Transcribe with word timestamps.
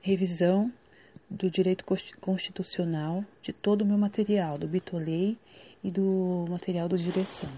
revisão 0.00 0.72
do 1.28 1.50
direito 1.50 1.84
constitucional 2.20 3.24
de 3.42 3.52
todo 3.52 3.82
o 3.82 3.86
meu 3.86 3.98
material, 3.98 4.58
do 4.58 4.66
Bitolei 4.66 5.38
e 5.82 5.90
do 5.90 6.46
material 6.48 6.88
da 6.88 6.96
direção. 6.96 7.50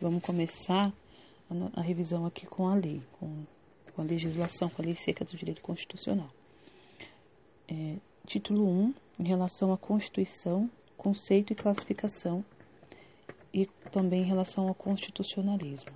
Vamos 0.00 0.22
começar 0.22 0.92
a, 1.50 1.80
a 1.80 1.82
revisão 1.82 2.24
aqui 2.26 2.46
com 2.46 2.68
a 2.68 2.74
lei, 2.74 3.02
com, 3.18 3.44
com, 3.94 4.02
a 4.02 4.04
legislação, 4.04 4.68
com 4.68 4.82
a 4.82 4.84
lei 4.84 4.94
seca 4.94 5.24
do 5.24 5.36
direito 5.36 5.62
constitucional. 5.62 6.30
É, 7.68 7.96
título 8.26 8.68
1, 8.68 8.94
em 9.20 9.24
relação 9.24 9.72
à 9.72 9.78
Constituição, 9.78 10.70
conceito 10.96 11.52
e 11.52 11.56
classificação, 11.56 12.44
e 13.52 13.66
também 13.90 14.20
em 14.20 14.26
relação 14.26 14.68
ao 14.68 14.74
constitucionalismo. 14.74 15.92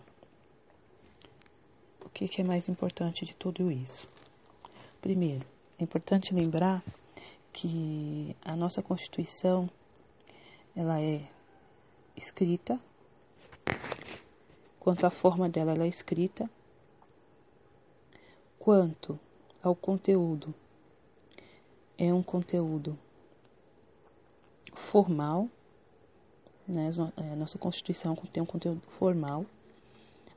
O 2.05 2.09
que, 2.09 2.27
que 2.27 2.41
é 2.41 2.45
mais 2.45 2.68
importante 2.68 3.25
de 3.25 3.37
tudo 3.37 3.71
isso? 3.71 4.09
Primeiro, 5.01 5.46
é 5.79 5.83
importante 5.83 6.34
lembrar 6.34 6.84
que 7.55 8.37
a 8.45 8.55
nossa 8.55 8.83
Constituição 8.83 9.70
ela 10.77 11.01
é 11.01 11.23
escrita, 12.15 12.79
quanto 14.78 15.06
à 15.06 15.11
forma 15.11 15.48
dela 15.48 15.73
ela 15.73 15.84
é 15.84 15.89
escrita, 15.89 16.51
quanto 18.59 19.19
ao 19.62 19.75
conteúdo 19.75 20.55
é 21.97 22.12
um 22.12 22.23
conteúdo 22.23 22.98
formal, 24.91 25.48
né? 26.69 26.91
a 27.17 27.37
nossa 27.37 27.59
Constituição 27.59 28.14
tem 28.30 28.42
um 28.42 28.47
conteúdo 28.47 28.83
formal, 28.98 29.47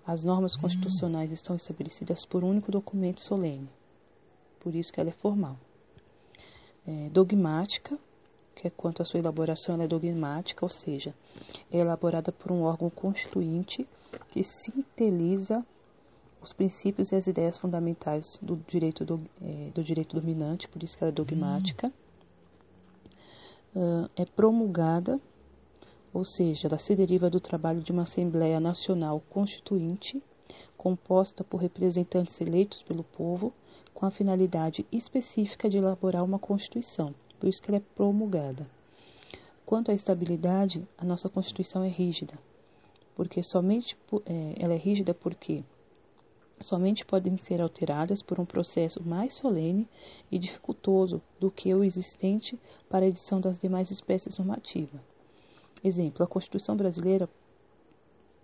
as 0.07 0.23
normas 0.23 0.55
constitucionais 0.55 1.33
estão 1.33 1.53
estabelecidas 1.53 2.25
por 2.25 2.45
um 2.45 2.49
único 2.49 2.71
documento 2.71 3.19
solene, 3.19 3.69
por 4.63 4.73
isso 4.73 4.91
que 4.91 4.99
ela 4.99 5.09
é 5.09 5.13
formal. 5.13 5.57
É, 6.87 7.09
dogmática, 7.09 7.99
que 8.55 8.67
é 8.67 8.69
quanto 8.69 9.01
à 9.01 9.05
sua 9.05 9.19
elaboração, 9.19 9.75
ela 9.75 9.83
é 9.83 9.87
dogmática, 9.87 10.65
ou 10.65 10.69
seja, 10.69 11.13
é 11.71 11.77
elaborada 11.77 12.31
por 12.31 12.51
um 12.51 12.63
órgão 12.63 12.89
constituinte 12.89 13.87
que 14.29 14.43
sintetiza 14.43 15.65
os 16.41 16.53
princípios 16.53 17.11
e 17.11 17.15
as 17.15 17.27
ideias 17.27 17.57
fundamentais 17.57 18.37
do 18.41 18.57
direito, 18.67 19.05
do, 19.05 19.21
é, 19.41 19.69
do 19.73 19.83
direito 19.83 20.19
dominante, 20.19 20.67
por 20.67 20.83
isso 20.83 20.97
que 20.97 21.03
ela 21.03 21.11
é 21.11 21.15
dogmática. 21.15 21.91
Uh, 23.75 24.07
é 24.15 24.23
promulgada, 24.23 25.19
ou 26.13 26.23
seja, 26.23 26.67
ela 26.67 26.77
se 26.77 26.95
deriva 26.95 27.27
do 27.27 27.39
trabalho 27.39 27.81
de 27.81 27.91
uma 27.91 28.03
Assembleia 28.03 28.59
Nacional 28.59 29.19
Constituinte, 29.29 30.21
composta 30.77 31.43
por 31.43 31.57
representantes 31.57 32.39
eleitos 32.39 32.83
pelo 32.83 33.03
povo, 33.03 33.51
com 34.03 34.07
a 34.07 34.11
finalidade 34.11 34.85
específica 34.91 35.69
de 35.69 35.77
elaborar 35.77 36.25
uma 36.25 36.37
Constituição 36.37 37.15
por 37.39 37.47
isso 37.47 37.61
que 37.61 37.71
ela 37.71 37.77
é 37.77 37.83
promulgada. 37.95 38.67
Quanto 39.65 39.91
à 39.91 39.93
estabilidade, 39.93 40.85
a 40.97 41.05
nossa 41.05 41.29
Constituição 41.29 41.85
é 41.85 41.87
rígida, 41.87 42.33
porque 43.15 43.41
somente 43.41 43.95
é, 44.25 44.55
ela 44.57 44.73
é 44.73 44.77
rígida 44.77 45.13
porque 45.13 45.63
somente 46.59 47.05
podem 47.05 47.37
ser 47.37 47.61
alteradas 47.61 48.21
por 48.21 48.41
um 48.41 48.45
processo 48.45 49.01
mais 49.01 49.35
solene 49.35 49.87
e 50.29 50.37
dificultoso 50.37 51.21
do 51.39 51.49
que 51.49 51.73
o 51.73 51.81
existente 51.81 52.59
para 52.89 53.05
a 53.05 53.07
edição 53.07 53.39
das 53.39 53.57
demais 53.57 53.89
espécies 53.89 54.37
normativas. 54.37 54.99
Exemplo, 55.81 56.25
a 56.25 56.27
Constituição 56.27 56.75
brasileira, 56.75 57.29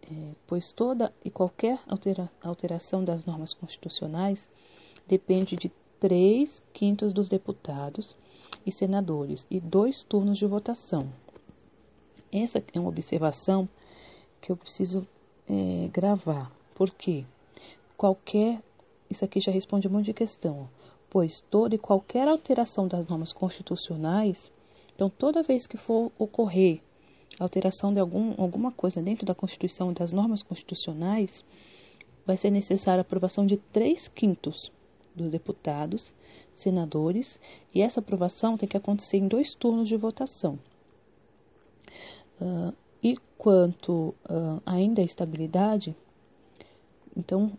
é, 0.10 0.32
pois 0.48 0.72
toda 0.72 1.14
e 1.24 1.30
qualquer 1.30 1.82
altera, 1.86 2.32
alteração 2.42 3.04
das 3.04 3.26
normas 3.26 3.54
constitucionais 3.54 4.48
depende 5.10 5.56
de 5.56 5.72
três 6.00 6.62
quintos 6.72 7.12
dos 7.12 7.28
deputados 7.28 8.16
e 8.66 8.72
senadores 8.72 9.46
e 9.50 9.60
dois 9.60 10.04
turnos 10.04 10.38
de 10.38 10.46
votação. 10.46 11.10
Essa 12.32 12.64
é 12.74 12.80
uma 12.80 12.90
observação 12.90 13.68
que 14.40 14.52
eu 14.52 14.56
preciso 14.56 15.06
é, 15.50 15.90
gravar, 15.92 16.52
porque 16.76 17.26
qualquer. 17.98 18.62
Isso 19.10 19.26
aqui 19.26 19.42
já 19.42 19.52
responde 19.52 19.88
um 19.88 19.92
monte 19.92 20.06
de 20.06 20.14
questão, 20.14 20.70
pois 21.10 21.44
toda 21.50 21.74
e 21.74 21.80
qualquer 21.80 22.28
alteração 22.28 22.88
das 22.88 23.08
normas 23.08 23.34
constitucionais, 23.34 24.52
então 24.94 25.10
toda 25.10 25.42
vez 25.42 25.66
que 25.66 25.78
for 25.78 26.12
ocorrer 26.20 26.80
alteração 27.40 27.92
de 27.92 28.00
algum, 28.00 28.36
alguma 28.38 28.72
coisa 28.72 29.02
dentro 29.02 29.26
da 29.26 29.34
Constituição 29.34 29.92
das 29.94 30.12
normas 30.12 30.44
constitucionais, 30.44 31.44
vai 32.26 32.38
ser 32.38 32.52
necessária 32.52 33.00
a 33.00 33.02
aprovação 33.02 33.48
de 33.48 33.58
três 33.58 34.08
quintos 34.08 34.72
dos 35.16 35.32
deputados 35.32 36.14
senadores, 36.54 37.40
e 37.74 37.82
essa 37.82 38.00
aprovação 38.00 38.58
tem 38.58 38.68
que 38.68 38.78
acontecer 38.78 39.18
em 39.18 39.28
dois 39.28 39.54
turnos 39.54 39.88
de 39.88 39.96
votação. 39.96 40.60
Uh, 42.40 42.74
e 43.02 43.18
quanto 43.38 44.14
uh, 44.26 44.62
ainda 44.66 45.02
à 45.02 45.06
estabilidade, 45.06 45.96
então, 47.16 47.52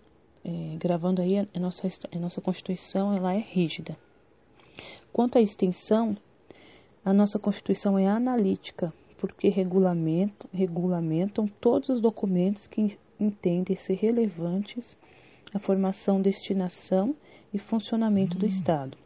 é, 0.44 0.76
gravando 0.78 1.20
aí, 1.20 1.38
a 1.38 1.60
nossa, 1.60 1.86
a 2.10 2.18
nossa 2.18 2.40
Constituição 2.40 3.14
ela 3.14 3.34
é 3.34 3.38
rígida. 3.38 3.96
Quanto 5.12 5.36
à 5.36 5.40
extensão, 5.40 6.16
a 7.04 7.12
nossa 7.12 7.38
Constituição 7.38 7.98
é 7.98 8.06
analítica, 8.06 8.92
porque 9.18 9.48
regulamento, 9.48 10.48
regulamentam 10.52 11.46
todos 11.60 11.90
os 11.90 12.00
documentos 12.00 12.66
que 12.66 12.98
entendem 13.18 13.76
ser 13.76 13.94
relevantes 13.94 14.96
à 15.52 15.58
formação, 15.58 16.22
destinação 16.22 17.14
e 17.52 17.58
funcionamento 17.58 18.38
do 18.38 18.46
Estado. 18.46 18.96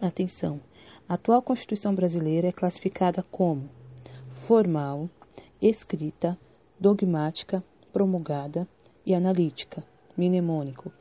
Atenção! 0.00 0.60
A 1.08 1.14
atual 1.14 1.42
Constituição 1.42 1.94
brasileira 1.94 2.48
é 2.48 2.52
classificada 2.52 3.22
como 3.30 3.68
formal, 4.46 5.08
escrita, 5.60 6.38
dogmática, 6.78 7.62
promulgada 7.92 8.66
e 9.04 9.14
analítica, 9.14 9.84
mnemônico, 10.16 10.92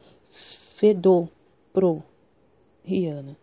fedor 0.76 1.30
pro 1.74 2.04
riana. 2.84 3.38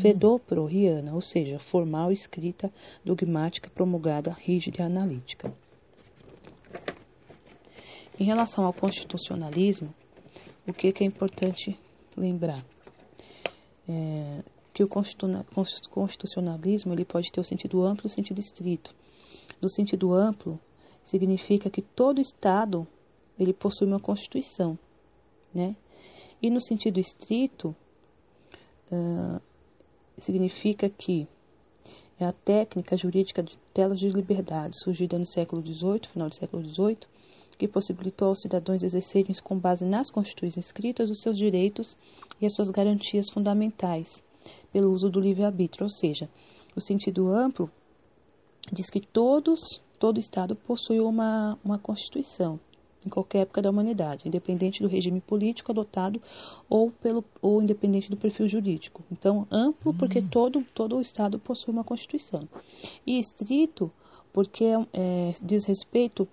Fedor 0.00 0.38
pro 0.38 0.66
riana, 0.66 1.14
ou 1.14 1.20
seja, 1.20 1.58
formal, 1.58 2.12
escrita, 2.12 2.72
dogmática, 3.04 3.68
promulgada, 3.70 4.30
rígida 4.30 4.82
e 4.82 4.82
analítica. 4.82 5.52
Em 8.18 8.24
relação 8.24 8.64
ao 8.64 8.72
constitucionalismo, 8.72 9.92
o 10.66 10.72
que, 10.72 10.92
que 10.92 11.02
é 11.02 11.06
importante 11.06 11.76
lembrar 12.16 12.64
é, 13.88 14.42
que 14.72 14.82
o 14.82 14.88
constitucionalismo 14.88 16.92
ele 16.92 17.04
pode 17.04 17.30
ter 17.30 17.40
o 17.40 17.44
sentido 17.44 17.82
amplo 17.82 18.06
e 18.06 18.08
o 18.08 18.10
sentido 18.10 18.40
estrito. 18.40 18.94
No 19.60 19.68
sentido 19.68 20.12
amplo, 20.12 20.58
significa 21.04 21.70
que 21.70 21.82
todo 21.82 22.20
Estado 22.20 22.86
ele 23.38 23.52
possui 23.52 23.86
uma 23.86 24.00
Constituição, 24.00 24.78
né? 25.52 25.76
E 26.42 26.50
no 26.50 26.60
sentido 26.60 27.00
estrito, 27.00 27.74
uh, 28.92 29.40
significa 30.18 30.88
que 30.88 31.26
é 32.18 32.24
a 32.24 32.32
técnica 32.32 32.96
jurídica 32.96 33.42
de 33.42 33.56
telas 33.72 33.98
de 33.98 34.08
liberdade, 34.08 34.78
surgida 34.82 35.18
no 35.18 35.26
século 35.26 35.62
XVIII, 35.62 36.08
final 36.12 36.28
do 36.28 36.34
século 36.34 36.62
XVIII, 36.62 36.98
que 37.56 37.68
possibilitou 37.68 38.28
aos 38.28 38.40
cidadãos 38.40 38.82
exercerem 38.82 39.34
com 39.42 39.58
base 39.58 39.84
nas 39.84 40.10
constituições 40.10 40.66
escritas 40.66 41.10
os 41.10 41.20
seus 41.20 41.36
direitos 41.36 41.96
e 42.40 42.46
as 42.46 42.54
suas 42.54 42.70
garantias 42.70 43.30
fundamentais 43.30 44.22
pelo 44.72 44.92
uso 44.92 45.08
do 45.08 45.20
livre-arbítrio, 45.20 45.84
ou 45.84 45.90
seja, 45.90 46.28
o 46.76 46.80
sentido 46.80 47.32
amplo 47.32 47.70
diz 48.72 48.90
que 48.90 49.00
todos, 49.00 49.80
todo 49.98 50.18
Estado 50.18 50.56
possui 50.56 51.00
uma, 51.00 51.58
uma 51.64 51.78
Constituição 51.78 52.58
em 53.04 53.08
qualquer 53.08 53.40
época 53.40 53.60
da 53.60 53.70
humanidade, 53.70 54.26
independente 54.26 54.82
do 54.82 54.88
regime 54.88 55.20
político 55.20 55.70
adotado 55.70 56.20
ou, 56.68 56.90
pelo, 56.90 57.22
ou 57.42 57.62
independente 57.62 58.10
do 58.10 58.16
perfil 58.16 58.48
jurídico. 58.48 59.02
Então, 59.12 59.46
amplo 59.50 59.92
porque 59.92 60.22
todo, 60.22 60.64
todo 60.74 60.96
o 60.96 61.00
Estado 61.00 61.38
possui 61.38 61.72
uma 61.72 61.84
Constituição. 61.84 62.48
E 63.06 63.18
estrito 63.18 63.92
porque 64.32 64.64
é, 64.92 65.34
diz 65.40 65.64
respeito 65.64 66.26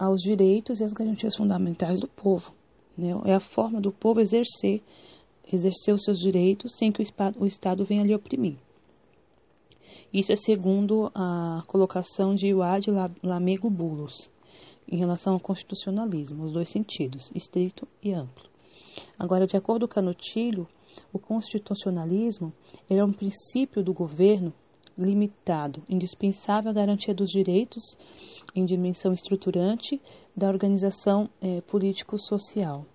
aos 0.00 0.22
direitos 0.22 0.80
e 0.80 0.84
às 0.84 0.94
garantias 0.94 1.36
fundamentais 1.36 2.00
do 2.00 2.08
povo. 2.08 2.54
Né? 2.96 3.10
É 3.26 3.34
a 3.34 3.40
forma 3.40 3.78
do 3.82 3.92
povo 3.92 4.20
exercer, 4.20 4.82
exercer 5.52 5.94
os 5.94 6.02
seus 6.02 6.18
direitos 6.18 6.72
sem 6.78 6.90
que 6.90 7.02
o, 7.02 7.06
o 7.38 7.46
Estado 7.46 7.84
venha 7.84 8.02
lhe 8.02 8.14
oprimir. 8.14 8.56
Isso 10.12 10.32
é 10.32 10.36
segundo 10.36 11.12
a 11.14 11.62
colocação 11.66 12.34
de 12.34 12.48
Iwad 12.48 12.86
Lamego 13.22 13.68
Bulos, 13.68 14.30
em 14.90 14.96
relação 14.96 15.34
ao 15.34 15.40
constitucionalismo, 15.40 16.44
os 16.44 16.52
dois 16.52 16.70
sentidos, 16.70 17.30
estrito 17.34 17.86
e 18.02 18.12
amplo. 18.12 18.48
Agora, 19.18 19.46
de 19.46 19.56
acordo 19.56 19.86
com 19.86 19.94
Canutilho, 19.94 20.66
o 21.12 21.18
constitucionalismo 21.18 22.52
é 22.88 23.04
um 23.04 23.12
princípio 23.12 23.84
do 23.84 23.92
governo 23.92 24.52
limitado, 25.04 25.82
indispensável 25.88 26.70
à 26.70 26.74
garantia 26.74 27.14
dos 27.14 27.30
direitos 27.30 27.96
em 28.54 28.64
dimensão 28.64 29.12
estruturante 29.12 30.00
da 30.36 30.48
organização 30.48 31.28
é, 31.40 31.60
político-social. 31.62 32.86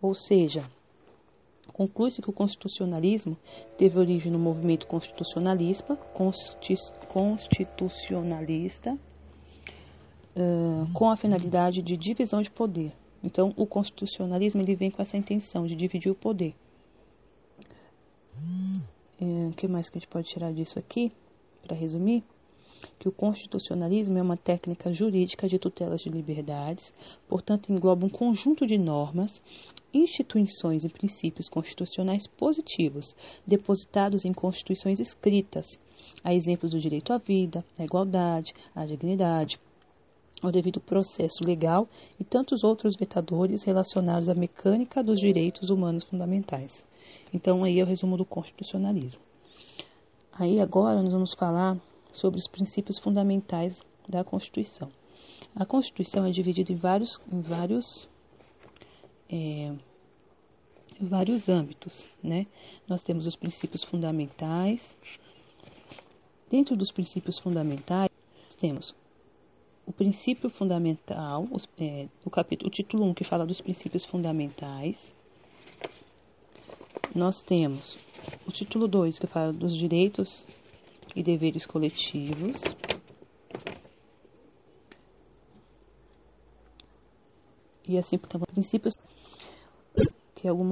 Ou 0.00 0.14
seja, 0.14 0.68
Conclui-se 1.80 2.20
que 2.20 2.28
o 2.28 2.32
constitucionalismo 2.32 3.38
teve 3.78 3.98
origem 3.98 4.30
no 4.30 4.38
movimento 4.38 4.86
constitucionalista, 4.86 5.96
constitucionalista 7.08 8.98
uh, 10.36 10.86
com 10.92 11.08
a 11.08 11.16
finalidade 11.16 11.80
de 11.80 11.96
divisão 11.96 12.42
de 12.42 12.50
poder. 12.50 12.92
Então, 13.24 13.54
o 13.56 13.64
constitucionalismo 13.66 14.60
ele 14.60 14.74
vem 14.74 14.90
com 14.90 15.00
essa 15.00 15.16
intenção 15.16 15.66
de 15.66 15.74
dividir 15.74 16.12
o 16.12 16.14
poder. 16.14 16.54
O 19.20 19.24
uh, 19.24 19.52
que 19.52 19.68
mais 19.68 19.88
que 19.88 19.98
a 19.98 20.00
gente 20.00 20.08
pode 20.08 20.28
tirar 20.28 20.52
disso 20.52 20.78
aqui, 20.78 21.12
para 21.62 21.76
resumir? 21.76 22.24
que 22.98 23.08
o 23.08 23.12
constitucionalismo 23.12 24.16
é 24.18 24.22
uma 24.22 24.36
técnica 24.36 24.92
jurídica 24.92 25.48
de 25.48 25.58
tutelas 25.58 26.00
de 26.00 26.08
liberdades, 26.08 26.92
portanto, 27.28 27.70
engloba 27.70 28.06
um 28.06 28.08
conjunto 28.08 28.66
de 28.66 28.78
normas, 28.78 29.40
instituições 29.92 30.84
e 30.84 30.88
princípios 30.88 31.48
constitucionais 31.48 32.26
positivos, 32.26 33.14
depositados 33.46 34.24
em 34.24 34.32
constituições 34.32 35.00
escritas, 35.00 35.78
a 36.22 36.32
exemplos 36.32 36.70
do 36.70 36.78
direito 36.78 37.12
à 37.12 37.18
vida, 37.18 37.64
à 37.78 37.84
igualdade, 37.84 38.54
à 38.74 38.86
dignidade, 38.86 39.60
ao 40.42 40.50
devido 40.50 40.80
processo 40.80 41.44
legal 41.44 41.86
e 42.18 42.24
tantos 42.24 42.64
outros 42.64 42.96
vetadores 42.96 43.62
relacionados 43.62 44.28
à 44.28 44.34
mecânica 44.34 45.02
dos 45.02 45.20
direitos 45.20 45.68
humanos 45.68 46.04
fundamentais. 46.04 46.84
Então, 47.32 47.64
aí 47.64 47.78
é 47.78 47.82
o 47.82 47.86
resumo 47.86 48.16
do 48.16 48.24
constitucionalismo. 48.24 49.20
Aí 50.32 50.60
agora 50.60 51.02
nós 51.02 51.12
vamos 51.12 51.34
falar 51.34 51.76
sobre 52.12 52.40
os 52.40 52.46
princípios 52.46 52.98
fundamentais 52.98 53.80
da 54.08 54.24
Constituição. 54.24 54.88
A 55.54 55.64
Constituição 55.64 56.24
é 56.24 56.30
dividida 56.30 56.72
em 56.72 56.76
vários, 56.76 57.20
em 57.32 57.40
vários, 57.40 58.08
é, 59.28 59.72
vários 61.00 61.48
âmbitos, 61.48 62.06
né? 62.22 62.46
Nós 62.88 63.02
temos 63.02 63.26
os 63.26 63.36
princípios 63.36 63.84
fundamentais. 63.84 64.98
Dentro 66.50 66.76
dos 66.76 66.90
princípios 66.90 67.38
fundamentais, 67.38 68.10
temos 68.58 68.94
o 69.86 69.92
princípio 69.92 70.48
fundamental, 70.50 71.46
os, 71.50 71.68
é, 71.78 72.06
o, 72.24 72.30
capítulo, 72.30 72.68
o 72.68 72.72
título 72.72 73.04
1 73.06 73.14
que 73.14 73.24
fala 73.24 73.44
dos 73.44 73.60
princípios 73.60 74.04
fundamentais. 74.04 75.12
Nós 77.14 77.42
temos 77.42 77.98
o 78.46 78.52
título 78.52 78.86
2 78.86 79.18
que 79.18 79.26
fala 79.26 79.52
dos 79.52 79.76
direitos 79.76 80.44
e 81.14 81.22
deveres 81.22 81.66
coletivos. 81.66 82.60
E 87.88 87.98
assim, 87.98 88.16
portanto, 88.16 88.44
princípios 88.52 88.94
que 90.36 90.48
algum 90.48 90.64